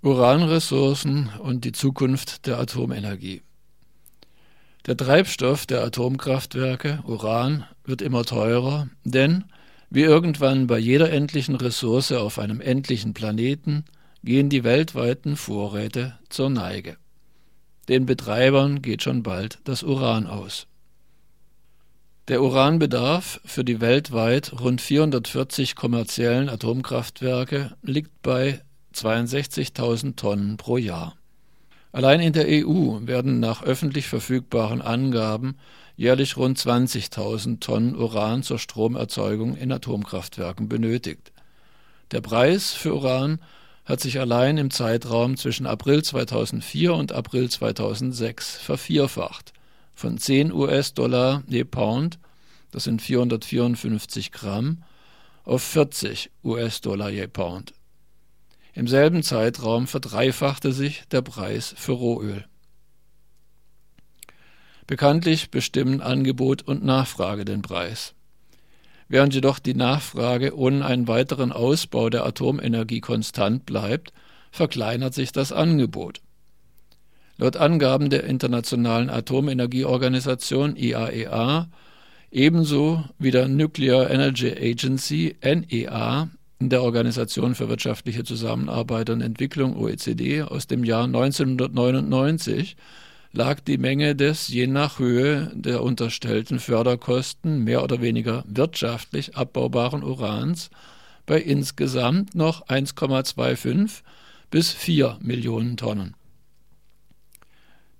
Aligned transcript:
Uranressourcen 0.00 1.28
und 1.40 1.64
die 1.64 1.72
Zukunft 1.72 2.46
der 2.46 2.60
Atomenergie. 2.60 3.42
Der 4.86 4.96
Treibstoff 4.96 5.66
der 5.66 5.82
Atomkraftwerke, 5.82 7.00
Uran, 7.04 7.64
wird 7.84 8.00
immer 8.00 8.24
teurer, 8.24 8.88
denn, 9.02 9.44
wie 9.90 10.02
irgendwann 10.02 10.68
bei 10.68 10.78
jeder 10.78 11.10
endlichen 11.10 11.56
Ressource 11.56 12.12
auf 12.12 12.38
einem 12.38 12.60
endlichen 12.60 13.12
Planeten, 13.12 13.86
gehen 14.22 14.48
die 14.48 14.62
weltweiten 14.62 15.36
Vorräte 15.36 16.16
zur 16.28 16.48
Neige. 16.48 16.96
Den 17.88 18.06
Betreibern 18.06 18.82
geht 18.82 19.02
schon 19.02 19.24
bald 19.24 19.58
das 19.64 19.82
Uran 19.82 20.28
aus. 20.28 20.68
Der 22.28 22.40
Uranbedarf 22.40 23.40
für 23.44 23.64
die 23.64 23.80
weltweit 23.80 24.52
rund 24.60 24.80
440 24.80 25.74
kommerziellen 25.74 26.48
Atomkraftwerke 26.48 27.74
liegt 27.82 28.22
bei 28.22 28.60
62.000 29.04 30.16
Tonnen 30.16 30.56
pro 30.56 30.76
Jahr. 30.76 31.16
Allein 31.92 32.20
in 32.20 32.32
der 32.32 32.46
EU 32.48 32.98
werden 33.06 33.40
nach 33.40 33.62
öffentlich 33.62 34.06
verfügbaren 34.06 34.82
Angaben 34.82 35.56
jährlich 35.96 36.36
rund 36.36 36.58
20.000 36.58 37.60
Tonnen 37.60 37.96
Uran 37.96 38.42
zur 38.42 38.58
Stromerzeugung 38.58 39.56
in 39.56 39.72
Atomkraftwerken 39.72 40.68
benötigt. 40.68 41.32
Der 42.12 42.20
Preis 42.20 42.72
für 42.72 42.94
Uran 42.94 43.40
hat 43.84 44.00
sich 44.00 44.20
allein 44.20 44.58
im 44.58 44.70
Zeitraum 44.70 45.36
zwischen 45.36 45.66
April 45.66 46.04
2004 46.04 46.94
und 46.94 47.12
April 47.12 47.50
2006 47.50 48.56
vervierfacht, 48.56 49.52
von 49.94 50.18
10 50.18 50.52
US-Dollar 50.52 51.42
je 51.48 51.64
Pound, 51.64 52.18
das 52.70 52.84
sind 52.84 53.02
454 53.02 54.30
Gramm, 54.30 54.84
auf 55.44 55.62
40 55.62 56.30
US-Dollar 56.44 57.10
je 57.10 57.26
Pound. 57.26 57.72
Im 58.78 58.86
selben 58.86 59.24
Zeitraum 59.24 59.88
verdreifachte 59.88 60.72
sich 60.72 61.02
der 61.10 61.20
Preis 61.20 61.74
für 61.76 61.94
Rohöl. 61.94 62.44
Bekanntlich 64.86 65.50
bestimmen 65.50 66.00
Angebot 66.00 66.62
und 66.62 66.84
Nachfrage 66.84 67.44
den 67.44 67.60
Preis. 67.60 68.14
Während 69.08 69.34
jedoch 69.34 69.58
die 69.58 69.74
Nachfrage 69.74 70.56
ohne 70.56 70.86
einen 70.86 71.08
weiteren 71.08 71.50
Ausbau 71.50 72.08
der 72.08 72.24
Atomenergie 72.24 73.00
konstant 73.00 73.66
bleibt, 73.66 74.12
verkleinert 74.52 75.12
sich 75.12 75.32
das 75.32 75.50
Angebot. 75.50 76.20
Laut 77.36 77.56
Angaben 77.56 78.10
der 78.10 78.22
Internationalen 78.22 79.10
Atomenergieorganisation 79.10 80.76
IAEA 80.76 81.68
e 82.30 82.44
ebenso 82.46 83.02
wie 83.18 83.32
der 83.32 83.48
Nuclear 83.48 84.08
Energy 84.08 84.52
Agency 84.52 85.34
NEA 85.42 86.30
der 86.60 86.82
Organisation 86.82 87.54
für 87.54 87.68
wirtschaftliche 87.68 88.24
Zusammenarbeit 88.24 89.10
und 89.10 89.20
Entwicklung 89.20 89.76
OECD 89.76 90.42
aus 90.42 90.66
dem 90.66 90.82
Jahr 90.82 91.04
1999 91.04 92.76
lag 93.32 93.60
die 93.60 93.78
Menge 93.78 94.16
des 94.16 94.48
je 94.48 94.66
nach 94.66 94.98
Höhe 94.98 95.52
der 95.54 95.82
unterstellten 95.82 96.58
Förderkosten 96.58 97.62
mehr 97.62 97.84
oder 97.84 98.00
weniger 98.00 98.42
wirtschaftlich 98.48 99.36
abbaubaren 99.36 100.02
Urans 100.02 100.70
bei 101.26 101.40
insgesamt 101.40 102.34
noch 102.34 102.66
1,25 102.66 104.02
bis 104.50 104.72
4 104.72 105.18
Millionen 105.20 105.76
Tonnen. 105.76 106.14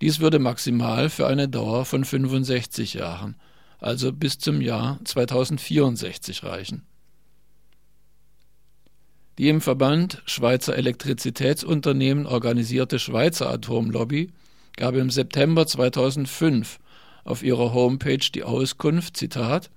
Dies 0.01 0.19
würde 0.19 0.39
maximal 0.39 1.11
für 1.11 1.27
eine 1.27 1.49
Dauer 1.49 1.85
von 1.85 2.05
65 2.05 2.95
Jahren, 2.95 3.37
also 3.79 4.13
bis 4.13 4.39
zum 4.39 4.61
Jahr 4.61 4.99
2064 5.05 6.43
reichen. 6.43 6.88
Die 9.39 9.49
im 9.49 9.61
Verband 9.61 10.21
Schweizer 10.27 10.77
Elektrizitätsunternehmen 10.77 12.27
organisierte 12.27 12.99
Schweizer 12.99 13.49
Atomlobby 13.49 14.33
gab 14.77 14.97
im 14.97 15.11
September 15.11 15.65
2005 15.65 16.81
auf 17.23 17.45
ihrer 17.45 17.73
Homepage 17.73 18.19
die 18.35 18.43
Auskunft, 18.43 19.17
Zitat, 19.17 19.71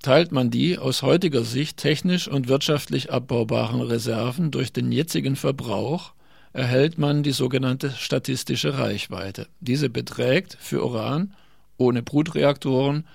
Teilt 0.00 0.32
man 0.32 0.50
die 0.50 0.78
aus 0.78 1.02
heutiger 1.02 1.44
Sicht 1.44 1.78
technisch 1.78 2.28
und 2.28 2.48
wirtschaftlich 2.48 3.10
abbaubaren 3.10 3.80
Reserven 3.80 4.50
durch 4.50 4.70
den 4.70 4.92
jetzigen 4.92 5.34
Verbrauch, 5.34 6.12
erhält 6.52 6.98
man 6.98 7.22
die 7.22 7.32
sogenannte 7.32 7.90
statistische 7.90 8.78
Reichweite. 8.78 9.46
Diese 9.60 9.88
beträgt 9.88 10.58
für 10.60 10.84
Uran 10.84 11.34
ohne 11.78 12.02
Brutreaktoren 12.02 13.06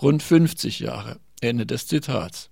rund 0.00 0.22
50 0.22 0.80
Jahre. 0.80 1.18
Ende 1.40 1.66
des 1.66 1.86
Zitats. 1.86 2.50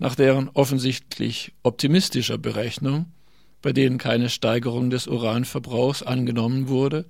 Nach 0.00 0.16
deren 0.16 0.48
offensichtlich 0.48 1.52
optimistischer 1.62 2.38
Berechnung 2.38 3.06
bei 3.62 3.72
denen 3.72 3.98
keine 3.98 4.28
Steigerung 4.28 4.90
des 4.90 5.06
Uranverbrauchs 5.06 6.02
angenommen 6.02 6.68
wurde, 6.68 7.06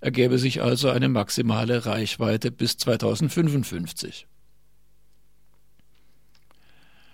ergäbe 0.00 0.38
sich 0.38 0.62
also 0.62 0.88
eine 0.88 1.08
maximale 1.08 1.84
Reichweite 1.84 2.50
bis 2.50 2.76
2055. 2.78 4.26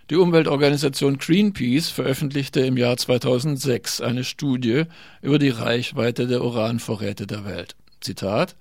Die 0.09 0.15
Umweltorganisation 0.15 1.19
Greenpeace 1.19 1.89
veröffentlichte 1.89 2.61
im 2.61 2.77
Jahr 2.77 2.97
2006 2.97 4.01
eine 4.01 4.23
Studie 4.23 4.85
über 5.21 5.41
die 5.41 5.49
Reichweite 5.49 6.29
der 6.29 6.45
Uranvorräte 6.45 7.27
der 7.27 7.45
Welt. 7.45 7.75
Zitat 8.01 8.55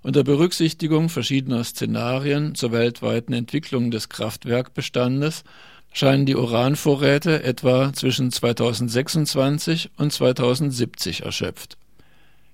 Unter 0.00 0.24
Berücksichtigung 0.24 1.10
verschiedener 1.10 1.62
Szenarien 1.62 2.54
zur 2.54 2.72
weltweiten 2.72 3.34
Entwicklung 3.34 3.90
des 3.90 4.08
Kraftwerkbestandes 4.08 5.44
scheinen 5.92 6.26
die 6.26 6.36
Uranvorräte 6.36 7.42
etwa 7.42 7.92
zwischen 7.92 8.30
2026 8.30 9.90
und 9.96 10.12
2070 10.12 11.22
erschöpft. 11.22 11.76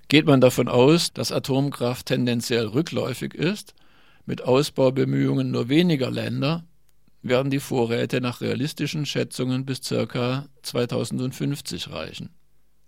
Geht 0.09 0.26
man 0.26 0.41
davon 0.41 0.69
aus, 0.69 1.12
dass 1.12 1.32
Atomkraft 1.32 2.06
tendenziell 2.06 2.66
rückläufig 2.66 3.34
ist, 3.34 3.75
mit 4.26 4.43
Ausbaubemühungen 4.43 5.50
nur 5.50 5.69
weniger 5.69 6.10
Länder, 6.10 6.65
werden 7.22 7.50
die 7.50 7.60
Vorräte 7.60 8.21
nach 8.21 8.41
realistischen 8.41 9.06
Schätzungen 9.06 9.65
bis 9.66 9.81
ca. 9.81 10.47
2050 10.62 11.91
reichen. 11.91 12.31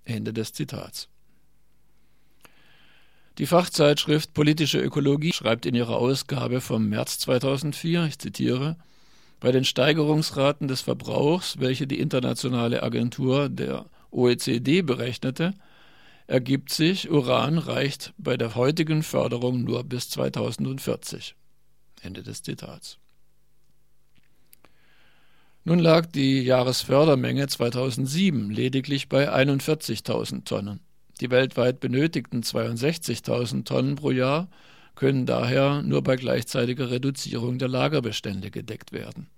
Ende 0.04 0.32
des 0.32 0.52
Zitats. 0.52 1.08
Die 3.38 3.46
Fachzeitschrift 3.46 4.34
Politische 4.34 4.80
Ökologie 4.80 5.32
schreibt 5.32 5.66
in 5.66 5.74
ihrer 5.74 5.96
Ausgabe 5.96 6.60
vom 6.60 6.88
März 6.88 7.18
2004, 7.20 8.04
ich 8.04 8.18
zitiere, 8.18 8.76
bei 9.40 9.52
den 9.52 9.64
Steigerungsraten 9.64 10.68
des 10.68 10.82
Verbrauchs, 10.82 11.58
welche 11.58 11.86
die 11.86 11.98
internationale 11.98 12.82
Agentur 12.82 13.48
der 13.48 13.86
OECD 14.10 14.82
berechnete, 14.82 15.54
ergibt 16.26 16.70
sich, 16.72 17.10
Uran 17.10 17.58
reicht 17.58 18.12
bei 18.18 18.36
der 18.36 18.54
heutigen 18.54 19.02
Förderung 19.02 19.64
nur 19.64 19.82
bis 19.82 20.10
2040. 20.10 21.34
Ende 22.02 22.22
des 22.22 22.42
Zitats. 22.42 22.98
Nun 25.64 25.78
lag 25.78 26.06
die 26.06 26.40
Jahresfördermenge 26.42 27.46
2007 27.46 28.50
lediglich 28.50 29.08
bei 29.08 29.30
41.000 29.30 30.44
Tonnen. 30.44 30.80
Die 31.20 31.30
weltweit 31.30 31.80
benötigten 31.80 32.42
62.000 32.42 33.64
Tonnen 33.64 33.96
pro 33.96 34.10
Jahr 34.10 34.48
können 35.00 35.24
daher 35.24 35.80
nur 35.80 36.02
bei 36.02 36.16
gleichzeitiger 36.16 36.90
Reduzierung 36.90 37.58
der 37.58 37.68
Lagerbestände 37.68 38.50
gedeckt 38.50 38.92
werden. 38.92 39.28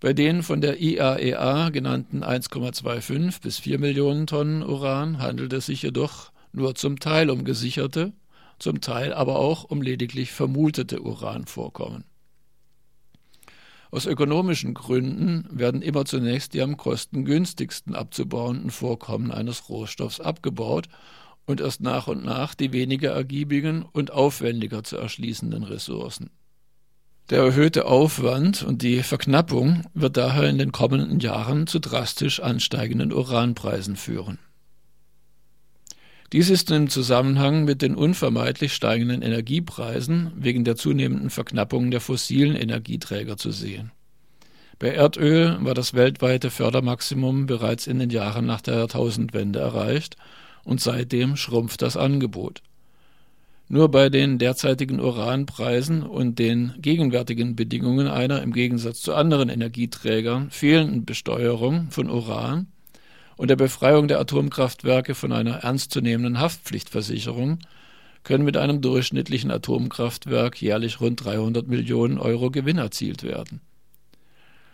Bei 0.00 0.12
den 0.12 0.42
von 0.42 0.60
der 0.60 0.80
IAEA 0.80 1.68
e 1.68 1.70
genannten 1.70 2.24
1,25 2.24 3.40
bis 3.40 3.60
4 3.60 3.78
Millionen 3.78 4.26
Tonnen 4.26 4.64
Uran 4.64 5.18
handelt 5.18 5.52
es 5.52 5.66
sich 5.66 5.82
jedoch 5.82 6.32
nur 6.52 6.74
zum 6.74 6.98
Teil 6.98 7.30
um 7.30 7.44
gesicherte, 7.44 8.12
zum 8.58 8.80
Teil 8.80 9.14
aber 9.14 9.36
auch 9.36 9.62
um 9.62 9.80
lediglich 9.80 10.32
vermutete 10.32 11.00
Uranvorkommen. 11.00 12.02
Aus 13.92 14.06
ökonomischen 14.06 14.74
Gründen 14.74 15.46
werden 15.52 15.82
immer 15.82 16.04
zunächst 16.04 16.54
die 16.54 16.62
am 16.62 16.76
kostengünstigsten 16.76 17.94
abzubauenden 17.94 18.70
Vorkommen 18.70 19.30
eines 19.30 19.68
Rohstoffs 19.68 20.18
abgebaut 20.18 20.88
und 21.46 21.60
erst 21.60 21.80
nach 21.80 22.06
und 22.06 22.24
nach 22.24 22.54
die 22.54 22.72
weniger 22.72 23.10
ergiebigen 23.10 23.84
und 23.92 24.10
aufwendiger 24.12 24.84
zu 24.84 24.96
erschließenden 24.96 25.64
Ressourcen. 25.64 26.30
Der 27.30 27.40
erhöhte 27.42 27.86
Aufwand 27.86 28.62
und 28.62 28.82
die 28.82 29.02
Verknappung 29.02 29.84
wird 29.94 30.16
daher 30.16 30.48
in 30.48 30.58
den 30.58 30.72
kommenden 30.72 31.20
Jahren 31.20 31.66
zu 31.66 31.78
drastisch 31.78 32.40
ansteigenden 32.40 33.12
Uranpreisen 33.12 33.96
führen. 33.96 34.38
Dies 36.32 36.48
ist 36.48 36.70
im 36.70 36.88
Zusammenhang 36.88 37.64
mit 37.64 37.82
den 37.82 37.94
unvermeidlich 37.94 38.72
steigenden 38.72 39.20
Energiepreisen 39.20 40.32
wegen 40.36 40.64
der 40.64 40.76
zunehmenden 40.76 41.28
Verknappung 41.28 41.90
der 41.90 42.00
fossilen 42.00 42.56
Energieträger 42.56 43.36
zu 43.36 43.50
sehen. 43.50 43.92
Bei 44.78 44.88
Erdöl 44.88 45.58
war 45.60 45.74
das 45.74 45.94
weltweite 45.94 46.50
Fördermaximum 46.50 47.46
bereits 47.46 47.86
in 47.86 47.98
den 47.98 48.10
Jahren 48.10 48.46
nach 48.46 48.62
der 48.62 48.78
Jahrtausendwende 48.78 49.58
erreicht 49.58 50.16
und 50.64 50.80
seitdem 50.80 51.36
schrumpft 51.36 51.82
das 51.82 51.96
Angebot. 51.96 52.62
Nur 53.68 53.90
bei 53.90 54.10
den 54.10 54.38
derzeitigen 54.38 55.00
Uranpreisen 55.00 56.02
und 56.02 56.38
den 56.38 56.74
gegenwärtigen 56.78 57.56
Bedingungen 57.56 58.06
einer 58.06 58.42
im 58.42 58.52
Gegensatz 58.52 59.00
zu 59.00 59.14
anderen 59.14 59.48
Energieträgern 59.48 60.50
fehlenden 60.50 61.04
Besteuerung 61.04 61.90
von 61.90 62.10
Uran 62.10 62.66
und 63.36 63.48
der 63.48 63.56
Befreiung 63.56 64.08
der 64.08 64.20
Atomkraftwerke 64.20 65.14
von 65.14 65.32
einer 65.32 65.56
ernstzunehmenden 65.56 66.38
Haftpflichtversicherung 66.38 67.60
können 68.24 68.44
mit 68.44 68.56
einem 68.56 68.80
durchschnittlichen 68.80 69.50
Atomkraftwerk 69.50 70.60
jährlich 70.60 71.00
rund 71.00 71.24
300 71.24 71.66
Millionen 71.66 72.18
Euro 72.18 72.50
Gewinn 72.50 72.78
erzielt 72.78 73.22
werden. 73.22 73.60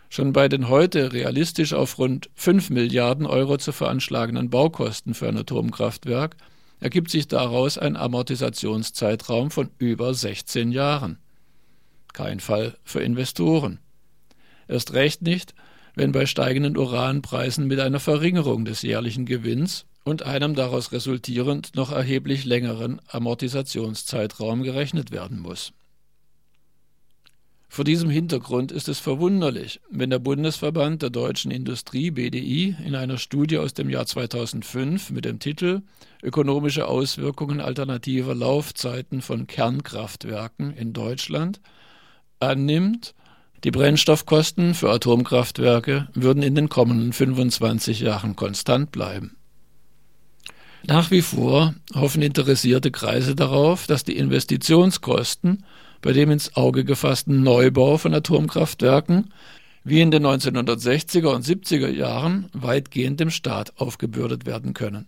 Schon 0.09 0.33
bei 0.33 0.49
den 0.49 0.69
heute 0.69 1.13
realistisch 1.13 1.73
auf 1.73 1.99
rund 1.99 2.31
5 2.33 2.71
Milliarden 2.71 3.27
Euro 3.27 3.57
zu 3.57 3.71
veranschlagenden 3.71 4.49
Baukosten 4.49 5.13
für 5.13 5.27
ein 5.27 5.37
Atomkraftwerk 5.37 6.35
ergibt 6.79 7.11
sich 7.11 7.27
daraus 7.27 7.77
ein 7.77 7.95
Amortisationszeitraum 7.95 9.51
von 9.51 9.69
über 9.77 10.13
16 10.13 10.71
Jahren. 10.71 11.19
Kein 12.13 12.39
Fall 12.39 12.75
für 12.83 13.01
Investoren. 13.01 13.79
Erst 14.67 14.93
recht 14.93 15.21
nicht, 15.21 15.53
wenn 15.95 16.11
bei 16.11 16.25
steigenden 16.25 16.77
Uranpreisen 16.77 17.67
mit 17.67 17.79
einer 17.79 17.99
Verringerung 17.99 18.65
des 18.65 18.81
jährlichen 18.81 19.25
Gewinns 19.25 19.85
und 20.03 20.23
einem 20.23 20.55
daraus 20.55 20.91
resultierend 20.91 21.75
noch 21.75 21.91
erheblich 21.91 22.45
längeren 22.45 22.99
Amortisationszeitraum 23.09 24.63
gerechnet 24.63 25.11
werden 25.11 25.39
muss. 25.39 25.71
Vor 27.71 27.85
diesem 27.85 28.09
Hintergrund 28.09 28.71
ist 28.71 28.89
es 28.89 28.97
verwunderlich, 28.97 29.79
wenn 29.91 30.09
der 30.09 30.17
Bundesverband 30.17 31.03
der 31.03 31.11
deutschen 31.11 31.51
Industrie 31.51 32.09
BDI 32.09 32.75
in 32.83 32.95
einer 32.95 33.19
Studie 33.19 33.59
aus 33.59 33.75
dem 33.75 33.91
Jahr 33.91 34.07
2005 34.07 35.11
mit 35.11 35.23
dem 35.23 35.37
Titel 35.37 35.83
Ökonomische 36.23 36.87
Auswirkungen 36.87 37.61
alternativer 37.61 38.33
Laufzeiten 38.33 39.21
von 39.21 39.45
Kernkraftwerken 39.45 40.73
in 40.75 40.93
Deutschland 40.93 41.61
annimmt, 42.39 43.13
die 43.63 43.71
Brennstoffkosten 43.71 44.73
für 44.73 44.89
Atomkraftwerke 44.89 46.07
würden 46.15 46.41
in 46.41 46.55
den 46.55 46.69
kommenden 46.69 47.13
25 47.13 47.99
Jahren 47.99 48.35
konstant 48.35 48.91
bleiben. 48.91 49.35
Nach 50.87 51.11
wie 51.11 51.21
vor 51.21 51.75
hoffen 51.93 52.23
interessierte 52.23 52.89
Kreise 52.89 53.35
darauf, 53.35 53.85
dass 53.85 54.03
die 54.03 54.17
Investitionskosten 54.17 55.65
bei 56.01 56.13
dem 56.13 56.31
ins 56.31 56.55
Auge 56.55 56.85
gefassten 56.85 57.43
Neubau 57.43 57.97
von 57.97 58.13
Atomkraftwerken 58.13 59.33
wie 59.83 60.01
in 60.01 60.11
den 60.11 60.25
1960er 60.25 61.27
und 61.27 61.45
70er 61.45 61.89
Jahren 61.89 62.49
weitgehend 62.53 63.19
dem 63.19 63.29
Staat 63.29 63.79
aufgebürdet 63.79 64.45
werden 64.45 64.73
können. 64.73 65.07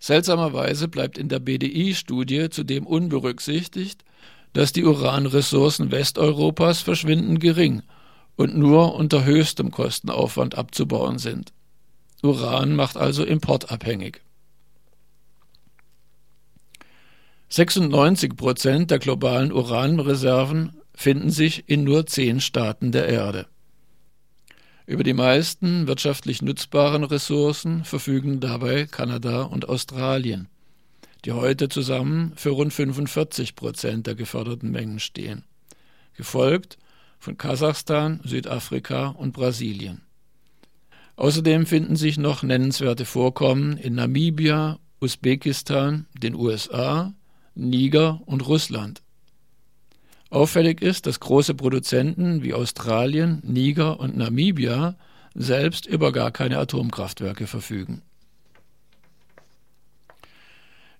Seltsamerweise 0.00 0.88
bleibt 0.88 1.18
in 1.18 1.28
der 1.28 1.40
BDI-Studie 1.40 2.50
zudem 2.50 2.86
unberücksichtigt, 2.86 4.04
dass 4.52 4.72
die 4.72 4.84
Uranressourcen 4.84 5.90
Westeuropas 5.90 6.80
verschwindend 6.80 7.40
gering 7.40 7.82
und 8.36 8.56
nur 8.56 8.94
unter 8.94 9.24
höchstem 9.24 9.70
Kostenaufwand 9.70 10.56
abzubauen 10.56 11.18
sind. 11.18 11.52
Uran 12.22 12.74
macht 12.74 12.96
also 12.96 13.24
importabhängig. 13.24 14.20
96 17.50 18.36
Prozent 18.36 18.90
der 18.90 18.98
globalen 18.98 19.52
Uranreserven 19.52 20.76
finden 20.94 21.30
sich 21.30 21.68
in 21.68 21.82
nur 21.82 22.06
zehn 22.06 22.40
Staaten 22.40 22.92
der 22.92 23.08
Erde. 23.08 23.46
Über 24.84 25.02
die 25.02 25.14
meisten 25.14 25.86
wirtschaftlich 25.86 26.42
nutzbaren 26.42 27.04
Ressourcen 27.04 27.84
verfügen 27.84 28.40
dabei 28.40 28.86
Kanada 28.86 29.42
und 29.42 29.68
Australien, 29.68 30.48
die 31.24 31.32
heute 31.32 31.70
zusammen 31.70 32.32
für 32.36 32.50
rund 32.50 32.72
45 32.72 33.54
Prozent 33.54 34.06
der 34.06 34.14
geförderten 34.14 34.70
Mengen 34.70 34.98
stehen, 34.98 35.44
gefolgt 36.16 36.76
von 37.18 37.38
Kasachstan, 37.38 38.20
Südafrika 38.24 39.08
und 39.08 39.32
Brasilien. 39.32 40.02
Außerdem 41.16 41.64
finden 41.64 41.96
sich 41.96 42.18
noch 42.18 42.42
nennenswerte 42.42 43.06
Vorkommen 43.06 43.76
in 43.78 43.94
Namibia, 43.94 44.78
Usbekistan, 45.00 46.06
den 46.14 46.34
USA, 46.34 47.14
Niger 47.58 48.20
und 48.26 48.46
Russland. 48.46 49.02
Auffällig 50.30 50.80
ist, 50.80 51.06
dass 51.06 51.20
große 51.20 51.54
Produzenten 51.54 52.42
wie 52.42 52.54
Australien, 52.54 53.42
Niger 53.44 53.98
und 53.98 54.16
Namibia 54.16 54.96
selbst 55.34 55.86
über 55.86 56.12
gar 56.12 56.30
keine 56.30 56.58
Atomkraftwerke 56.58 57.46
verfügen. 57.46 58.02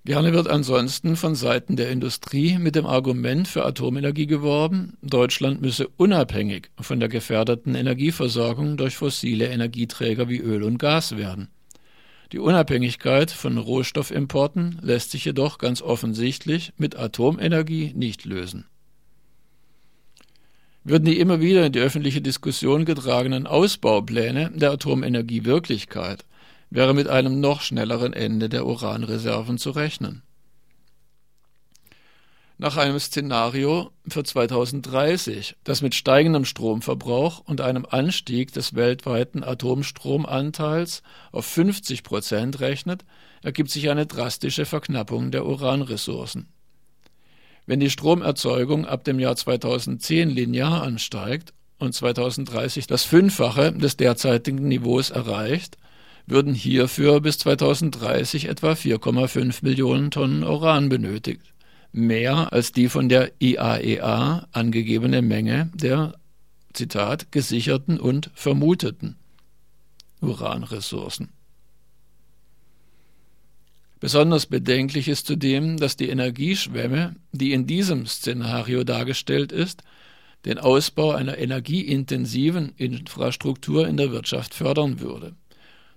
Gerne 0.04 0.32
wird 0.32 0.48
ansonsten 0.48 1.16
von 1.16 1.34
Seiten 1.34 1.76
der 1.76 1.90
Industrie 1.90 2.56
mit 2.58 2.74
dem 2.74 2.86
Argument 2.86 3.46
für 3.46 3.64
Atomenergie 3.64 4.26
geworben, 4.26 4.96
Deutschland 5.02 5.60
müsse 5.60 5.86
unabhängig 5.96 6.70
von 6.80 6.98
der 6.98 7.10
gefährdeten 7.10 7.74
Energieversorgung 7.74 8.76
durch 8.78 8.96
fossile 8.96 9.48
Energieträger 9.48 10.28
wie 10.28 10.38
Öl 10.38 10.62
und 10.62 10.78
Gas 10.78 11.16
werden. 11.16 11.50
Die 12.32 12.38
Unabhängigkeit 12.38 13.30
von 13.30 13.56
Rohstoffimporten 13.56 14.78
lässt 14.82 15.12
sich 15.12 15.24
jedoch 15.24 15.56
ganz 15.56 15.80
offensichtlich 15.80 16.72
mit 16.76 16.96
Atomenergie 16.96 17.92
nicht 17.94 18.26
lösen. 18.26 18.66
Würden 20.84 21.06
die 21.06 21.18
immer 21.18 21.40
wieder 21.40 21.64
in 21.66 21.72
die 21.72 21.80
öffentliche 21.80 22.20
Diskussion 22.20 22.84
getragenen 22.84 23.46
Ausbaupläne 23.46 24.50
der 24.54 24.72
Atomenergie 24.72 25.44
Wirklichkeit, 25.44 26.26
wäre 26.70 26.92
mit 26.92 27.08
einem 27.08 27.40
noch 27.40 27.62
schnelleren 27.62 28.12
Ende 28.12 28.50
der 28.50 28.66
Uranreserven 28.66 29.56
zu 29.56 29.70
rechnen. 29.70 30.22
Nach 32.60 32.76
einem 32.76 32.98
Szenario 32.98 33.92
für 34.08 34.24
2030, 34.24 35.54
das 35.62 35.80
mit 35.80 35.94
steigendem 35.94 36.44
Stromverbrauch 36.44 37.38
und 37.46 37.60
einem 37.60 37.86
Anstieg 37.88 38.52
des 38.52 38.74
weltweiten 38.74 39.44
Atomstromanteils 39.44 41.04
auf 41.30 41.46
50 41.46 42.02
Prozent 42.02 42.58
rechnet, 42.58 43.04
ergibt 43.44 43.70
sich 43.70 43.90
eine 43.90 44.06
drastische 44.06 44.64
Verknappung 44.64 45.30
der 45.30 45.46
Uranressourcen. 45.46 46.48
Wenn 47.66 47.78
die 47.78 47.90
Stromerzeugung 47.90 48.86
ab 48.86 49.04
dem 49.04 49.20
Jahr 49.20 49.36
2010 49.36 50.28
linear 50.28 50.82
ansteigt 50.82 51.54
und 51.78 51.94
2030 51.94 52.88
das 52.88 53.04
Fünffache 53.04 53.70
des 53.72 53.96
derzeitigen 53.96 54.66
Niveaus 54.66 55.10
erreicht, 55.10 55.76
würden 56.26 56.54
hierfür 56.54 57.20
bis 57.20 57.38
2030 57.38 58.48
etwa 58.48 58.72
4,5 58.72 59.58
Millionen 59.62 60.10
Tonnen 60.10 60.42
Uran 60.42 60.88
benötigt, 60.88 61.54
mehr 61.92 62.52
als 62.52 62.72
die 62.72 62.88
von 62.88 63.08
der 63.08 63.32
IAEA 63.40 64.40
e 64.40 64.46
angegebene 64.52 65.22
Menge 65.22 65.70
der 65.74 66.14
Zitat 66.72 67.32
gesicherten 67.32 67.98
und 67.98 68.30
vermuteten 68.34 69.16
Uranressourcen. 70.20 71.30
Besonders 74.00 74.46
bedenklich 74.46 75.08
ist 75.08 75.26
zudem, 75.26 75.76
dass 75.76 75.96
die 75.96 76.08
Energieschwemme, 76.08 77.16
die 77.32 77.52
in 77.52 77.66
diesem 77.66 78.06
Szenario 78.06 78.84
dargestellt 78.84 79.50
ist, 79.50 79.82
den 80.44 80.58
Ausbau 80.58 81.10
einer 81.10 81.36
energieintensiven 81.38 82.72
Infrastruktur 82.76 83.88
in 83.88 83.96
der 83.96 84.12
Wirtschaft 84.12 84.54
fördern 84.54 85.00
würde. 85.00 85.34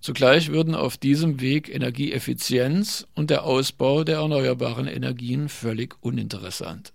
Zugleich 0.02 0.52
würden 0.52 0.74
auf 0.74 0.98
diesem 0.98 1.42
Weg 1.42 1.74
Energieeffizienz 1.74 3.08
und 3.14 3.30
der 3.30 3.44
Ausbau 3.44 4.04
der 4.04 4.18
erneuerbaren 4.18 4.88
Energien 4.88 5.48
völlig 5.48 5.96
uninteressant. 6.02 6.92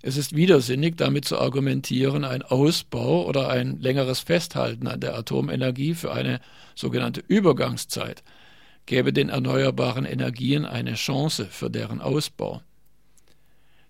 Es 0.00 0.16
ist 0.16 0.34
widersinnig, 0.34 0.96
damit 0.96 1.26
zu 1.26 1.38
argumentieren, 1.38 2.24
ein 2.24 2.42
Ausbau 2.42 3.26
oder 3.26 3.50
ein 3.50 3.80
längeres 3.80 4.20
Festhalten 4.20 4.86
an 4.86 5.00
der 5.00 5.18
Atomenergie 5.18 5.94
für 5.94 6.12
eine 6.12 6.40
sogenannte 6.74 7.22
Übergangszeit 7.26 8.22
gäbe 8.86 9.12
den 9.12 9.28
erneuerbaren 9.28 10.04
Energien 10.04 10.64
eine 10.64 10.94
Chance 10.94 11.46
für 11.46 11.70
deren 11.70 12.00
Ausbau. 12.00 12.62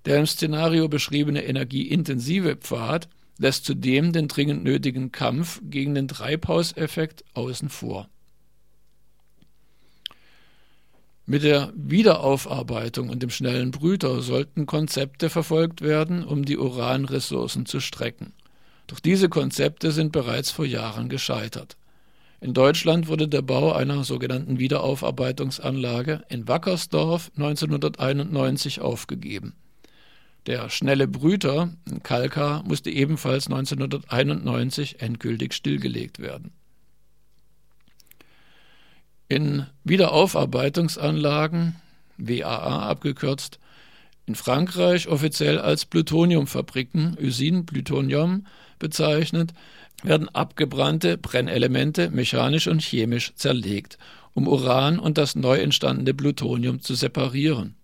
Der 0.04 0.18
im 0.18 0.26
Szenario 0.26 0.88
beschriebene 0.88 1.44
energieintensive 1.44 2.56
Pfad 2.56 3.08
lässt 3.40 3.64
zudem 3.64 4.12
den 4.12 4.28
dringend 4.28 4.62
nötigen 4.62 5.12
Kampf 5.12 5.60
gegen 5.64 5.94
den 5.94 6.08
Treibhauseffekt 6.08 7.24
außen 7.32 7.70
vor. 7.70 8.08
Mit 11.24 11.42
der 11.42 11.72
Wiederaufarbeitung 11.74 13.08
und 13.08 13.22
dem 13.22 13.30
schnellen 13.30 13.70
Brüter 13.70 14.20
sollten 14.20 14.66
Konzepte 14.66 15.30
verfolgt 15.30 15.80
werden, 15.80 16.22
um 16.22 16.44
die 16.44 16.58
Uranressourcen 16.58 17.64
zu 17.64 17.80
strecken. 17.80 18.34
Doch 18.88 19.00
diese 19.00 19.28
Konzepte 19.30 19.90
sind 19.90 20.12
bereits 20.12 20.50
vor 20.50 20.66
Jahren 20.66 21.08
gescheitert. 21.08 21.76
In 22.40 22.52
Deutschland 22.52 23.08
wurde 23.08 23.28
der 23.28 23.42
Bau 23.42 23.72
einer 23.72 24.04
sogenannten 24.04 24.58
Wiederaufarbeitungsanlage 24.58 26.24
in 26.28 26.46
Wackersdorf 26.46 27.30
1991 27.36 28.80
aufgegeben. 28.80 29.54
Der 30.46 30.70
schnelle 30.70 31.06
Brüter 31.06 31.70
Kalka 32.02 32.62
musste 32.66 32.90
ebenfalls 32.90 33.46
1991 33.46 35.00
endgültig 35.00 35.52
stillgelegt 35.54 36.18
werden. 36.18 36.52
In 39.28 39.66
Wiederaufarbeitungsanlagen, 39.84 41.76
WAA 42.16 42.88
abgekürzt, 42.88 43.60
in 44.26 44.34
Frankreich 44.34 45.08
offiziell 45.08 45.58
als 45.58 45.86
Plutoniumfabriken, 45.86 47.16
Usine 47.20 47.62
Plutonium 47.64 48.46
bezeichnet, 48.78 49.52
werden 50.02 50.28
abgebrannte 50.28 51.18
Brennelemente 51.18 52.10
mechanisch 52.10 52.66
und 52.66 52.82
chemisch 52.82 53.34
zerlegt, 53.34 53.98
um 54.34 54.48
Uran 54.48 54.98
und 54.98 55.18
das 55.18 55.34
neu 55.36 55.58
entstandene 55.58 56.14
Plutonium 56.14 56.80
zu 56.80 56.94
separieren. 56.94 57.76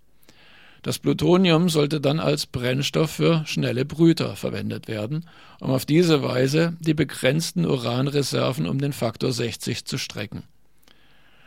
Das 0.87 1.01
Plutonium 1.01 1.69
sollte 1.69 2.01
dann 2.01 2.21
als 2.21 2.47
Brennstoff 2.47 3.11
für 3.11 3.43
schnelle 3.45 3.85
Brüter 3.85 4.37
verwendet 4.37 4.87
werden, 4.87 5.27
um 5.59 5.73
auf 5.73 5.85
diese 5.85 6.23
Weise 6.23 6.77
die 6.79 6.95
begrenzten 6.95 7.67
Uranreserven 7.67 8.69
um 8.69 8.79
den 8.79 8.93
Faktor 8.93 9.33
60 9.33 9.85
zu 9.85 9.99
strecken. 9.99 10.45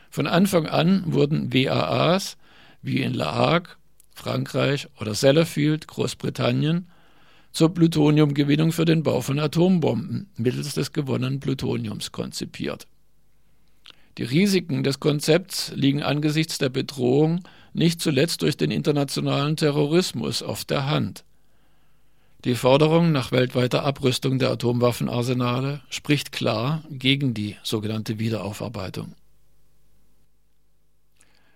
Von 0.10 0.28
Anfang 0.28 0.68
an 0.68 1.04
wurden 1.06 1.54
WAAs 1.54 2.36
wie 2.82 3.02
in 3.02 3.14
La 3.14 3.34
Hague, 3.34 3.70
Frankreich 4.14 4.90
oder 5.00 5.16
Sellafield, 5.16 5.88
Großbritannien, 5.88 6.90
zur 7.54 7.74
Plutoniumgewinnung 7.74 8.74
für 8.74 8.84
den 8.84 9.04
Bau 9.04 9.22
von 9.22 9.40
Atombomben 9.40 10.28
mittels 10.36 10.74
des 10.74 10.92
gewonnenen 10.92 11.40
Plutoniums 11.40 12.12
konzipiert. 12.12 12.88
Die 14.18 14.24
Risiken 14.24 14.84
des 14.84 15.00
Konzepts 15.00 15.72
liegen 15.74 16.04
angesichts 16.04 16.58
der 16.58 16.68
Bedrohung 16.68 17.40
nicht 17.80 18.02
zuletzt 18.02 18.42
durch 18.42 18.58
den 18.58 18.72
internationalen 18.72 19.56
Terrorismus 19.56 20.44
auf 20.44 20.66
der 20.66 20.88
Hand. 20.88 21.24
Die 22.44 22.56
Forderung 22.56 23.14
nach 23.14 23.32
weltweiter 23.32 23.86
Abrüstung 23.86 24.38
der 24.38 24.52
Atomwaffenarsenale 24.52 25.82
spricht 25.90 26.34
klar 26.34 26.84
gegen 26.90 27.34
die 27.34 27.56
sogenannte 27.64 28.20
Wiederaufarbeitung. 28.20 29.16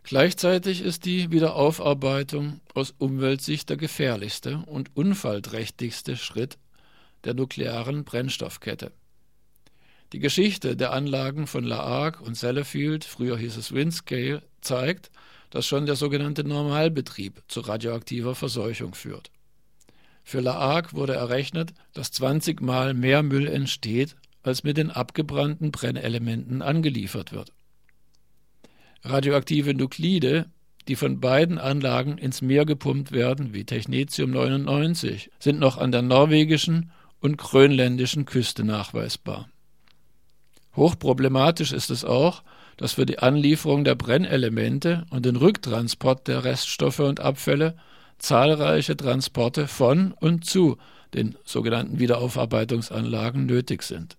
Gleichzeitig 0.03 0.81
ist 0.81 1.03
die 1.03 1.29
Wiederaufarbeitung 1.29 2.61
aus 2.73 2.93
Umweltsicht 2.97 3.69
der 3.69 3.77
gefährlichste 3.77 4.63
und 4.65 4.95
unfallträchtigste 4.95 6.15
Schritt 6.15 6.57
der 7.25 7.33
nuklearen 7.33 8.05
Brennstoffkette. 8.05 8.93
Die 10.13 10.19
Geschichte 10.19 10.77
der 10.77 10.93
Anlagen 10.93 11.47
von 11.47 11.65
La 11.65 11.83
Hague 11.83 12.21
und 12.21 12.37
Sellafield, 12.37 13.03
früher 13.03 13.37
hieß 13.37 13.57
es 13.57 13.73
Windscale, 13.73 14.41
zeigt, 14.61 15.11
dass 15.53 15.67
schon 15.67 15.85
der 15.85 15.95
sogenannte 15.95 16.43
Normalbetrieb 16.43 17.43
zu 17.47 17.59
radioaktiver 17.59 18.33
Verseuchung 18.33 18.95
führt. 18.95 19.29
Für 20.23 20.39
La 20.39 20.55
Hague 20.55 20.93
wurde 20.93 21.13
errechnet, 21.13 21.75
dass 21.93 22.11
20 22.11 22.59
Mal 22.59 22.95
mehr 22.95 23.21
Müll 23.21 23.45
entsteht, 23.45 24.15
als 24.41 24.63
mit 24.63 24.77
den 24.77 24.89
abgebrannten 24.89 25.71
Brennelementen 25.71 26.63
angeliefert 26.63 27.33
wird. 27.33 27.51
Radioaktive 29.03 29.75
Nuklide, 29.75 30.47
die 30.87 30.95
von 30.95 31.19
beiden 31.19 31.59
Anlagen 31.59 32.17
ins 32.17 32.41
Meer 32.41 32.65
gepumpt 32.65 33.11
werden, 33.11 33.53
wie 33.53 33.63
Technetium 33.63 34.31
99, 34.31 35.29
sind 35.37 35.59
noch 35.59 35.77
an 35.77 35.91
der 35.91 36.01
norwegischen 36.01 36.91
und 37.19 37.37
grönländischen 37.37 38.25
Küste 38.25 38.63
nachweisbar. 38.63 39.49
Hochproblematisch 40.75 41.73
ist 41.73 41.91
es 41.91 42.03
auch, 42.03 42.41
dass 42.77 42.93
für 42.93 43.05
die 43.05 43.19
Anlieferung 43.19 43.83
der 43.83 43.95
Brennelemente 43.95 45.05
und 45.09 45.25
den 45.25 45.35
Rücktransport 45.35 46.27
der 46.27 46.43
Reststoffe 46.43 46.99
und 46.99 47.19
Abfälle 47.19 47.75
zahlreiche 48.17 48.95
Transporte 48.95 49.67
von 49.67 50.13
und 50.13 50.45
zu 50.45 50.77
den 51.13 51.35
sogenannten 51.45 51.99
Wiederaufarbeitungsanlagen 51.99 53.45
nötig 53.45 53.83
sind. 53.83 54.17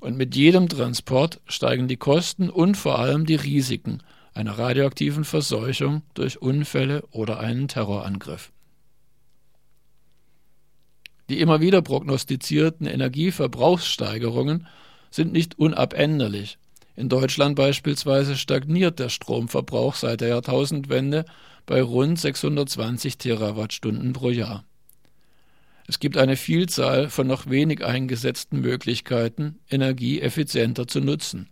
Und 0.00 0.16
mit 0.16 0.34
jedem 0.34 0.68
Transport 0.68 1.40
steigen 1.46 1.88
die 1.88 1.96
Kosten 1.96 2.50
und 2.50 2.76
vor 2.76 2.98
allem 2.98 3.26
die 3.26 3.36
Risiken 3.36 4.02
einer 4.34 4.58
radioaktiven 4.58 5.24
Verseuchung 5.24 6.02
durch 6.14 6.40
Unfälle 6.40 7.04
oder 7.10 7.38
einen 7.38 7.68
Terrorangriff. 7.68 8.50
Die 11.28 11.40
immer 11.40 11.60
wieder 11.60 11.82
prognostizierten 11.82 12.86
Energieverbrauchssteigerungen 12.86 14.66
sind 15.10 15.32
nicht 15.32 15.58
unabänderlich. 15.58 16.58
In 16.94 17.08
Deutschland 17.08 17.56
beispielsweise 17.56 18.36
stagniert 18.36 18.98
der 18.98 19.08
Stromverbrauch 19.08 19.94
seit 19.94 20.20
der 20.20 20.28
Jahrtausendwende 20.28 21.24
bei 21.64 21.82
rund 21.82 22.18
620 22.18 23.18
Terawattstunden 23.18 24.12
pro 24.12 24.30
Jahr. 24.30 24.64
Es 25.86 25.98
gibt 25.98 26.16
eine 26.16 26.36
Vielzahl 26.36 27.08
von 27.08 27.26
noch 27.26 27.48
wenig 27.48 27.84
eingesetzten 27.84 28.60
Möglichkeiten, 28.60 29.58
Energie 29.70 30.20
effizienter 30.20 30.86
zu 30.86 31.00
nutzen. 31.00 31.48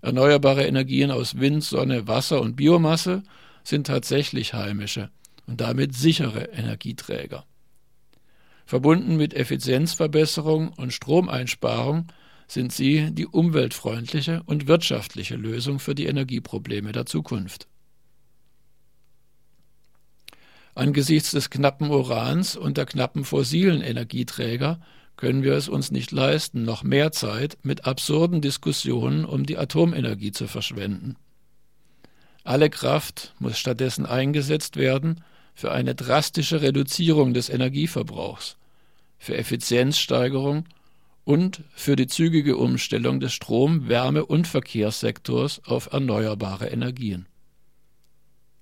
Erneuerbare 0.00 0.64
Energien 0.64 1.10
aus 1.10 1.38
Wind, 1.38 1.64
Sonne, 1.64 2.06
Wasser 2.06 2.40
und 2.40 2.56
Biomasse 2.56 3.22
sind 3.64 3.86
tatsächlich 3.86 4.54
heimische 4.54 5.10
und 5.46 5.60
damit 5.60 5.94
sichere 5.94 6.44
Energieträger. 6.52 7.44
Verbunden 8.64 9.16
mit 9.16 9.34
Effizienzverbesserung 9.34 10.68
und 10.68 10.92
Stromeinsparung 10.92 12.06
sind 12.48 12.72
sie 12.72 13.10
die 13.12 13.26
umweltfreundliche 13.26 14.42
und 14.46 14.66
wirtschaftliche 14.66 15.36
Lösung 15.36 15.78
für 15.78 15.94
die 15.94 16.06
Energieprobleme 16.06 16.92
der 16.92 17.06
Zukunft. 17.06 17.68
Angesichts 20.74 21.32
des 21.32 21.50
knappen 21.50 21.90
Urans 21.90 22.56
und 22.56 22.78
der 22.78 22.86
knappen 22.86 23.24
fossilen 23.24 23.82
Energieträger 23.82 24.80
können 25.16 25.42
wir 25.42 25.54
es 25.54 25.68
uns 25.68 25.90
nicht 25.90 26.12
leisten, 26.12 26.64
noch 26.64 26.84
mehr 26.84 27.12
Zeit 27.12 27.58
mit 27.62 27.84
absurden 27.84 28.40
Diskussionen 28.40 29.24
um 29.24 29.44
die 29.44 29.58
Atomenergie 29.58 30.32
zu 30.32 30.46
verschwenden. 30.46 31.16
Alle 32.44 32.70
Kraft 32.70 33.34
muss 33.40 33.58
stattdessen 33.58 34.06
eingesetzt 34.06 34.76
werden 34.76 35.22
für 35.54 35.72
eine 35.72 35.96
drastische 35.96 36.62
Reduzierung 36.62 37.34
des 37.34 37.50
Energieverbrauchs, 37.50 38.56
für 39.18 39.36
Effizienzsteigerung 39.36 40.64
und 41.28 41.62
für 41.74 41.94
die 41.94 42.06
zügige 42.06 42.56
Umstellung 42.56 43.20
des 43.20 43.34
Strom-, 43.34 43.86
Wärme- 43.86 44.24
und 44.24 44.46
Verkehrssektors 44.46 45.60
auf 45.66 45.92
erneuerbare 45.92 46.68
Energien. 46.68 47.26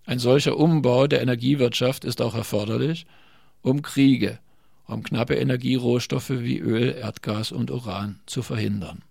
Ein 0.04 0.18
solcher 0.18 0.56
Umbau 0.56 1.06
der 1.06 1.22
Energiewirtschaft 1.22 2.04
ist 2.04 2.20
auch 2.20 2.34
erforderlich, 2.34 3.06
um 3.62 3.82
Kriege, 3.82 4.40
um 4.88 5.04
knappe 5.04 5.36
Energierohstoffe 5.36 6.30
wie 6.30 6.58
Öl, 6.58 6.92
Erdgas 7.00 7.52
und 7.52 7.70
Uran 7.70 8.18
zu 8.26 8.42
verhindern. 8.42 9.02